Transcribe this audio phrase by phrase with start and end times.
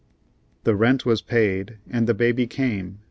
[0.63, 2.97] The rent was paid, and the baby came.